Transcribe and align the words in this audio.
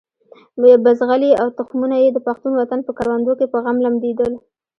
بزغلي 0.83 1.31
او 1.41 1.47
تخمونه 1.59 1.95
یې 2.03 2.09
د 2.13 2.17
پښتون 2.27 2.53
وطن 2.57 2.79
په 2.87 2.91
کروندو 2.97 3.31
کې 3.39 3.47
په 3.53 3.57
غم 3.63 3.77
لمدېدل. 3.85 4.31